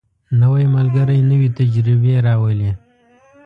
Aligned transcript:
نوی 0.41 0.63
ملګری 0.75 1.19
نوې 1.29 1.49
تجربې 1.57 2.13
راولي 2.25 2.71